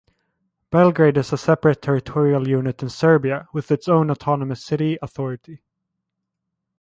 Belgrade 0.71 1.17
is 1.17 1.31
a 1.31 1.37
separate 1.37 1.83
territorial 1.83 2.47
unit 2.47 2.81
in 2.81 2.89
Serbia, 2.89 3.47
with 3.53 3.69
its 3.69 3.87
own 3.87 4.09
autonomous 4.09 4.63
city 4.65 4.97
authority. 4.99 5.61